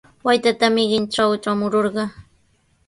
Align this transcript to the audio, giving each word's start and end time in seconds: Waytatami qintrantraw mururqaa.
Waytatami 0.25 0.83
qintrantraw 0.91 1.55
mururqaa. 1.59 2.09